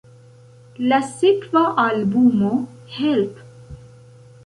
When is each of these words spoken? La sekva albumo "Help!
La 0.91 0.99
sekva 1.09 1.63
albumo 1.85 2.53
"Help! 2.97 3.47